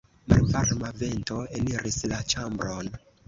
[0.31, 2.93] Malvarma vento eniris la ĉambron.